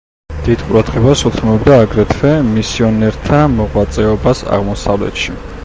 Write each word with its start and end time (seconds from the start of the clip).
დიდ 0.45 0.61
ყურადღებას 0.69 1.21
უთმობდა 1.29 1.75
აგრეთვე 1.83 2.31
მისიონერთა 2.47 3.43
მოღვაწეობას 3.59 4.43
აღმოსავლეთში. 4.57 5.39